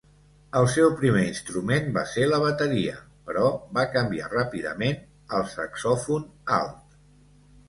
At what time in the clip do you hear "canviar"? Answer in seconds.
3.97-4.31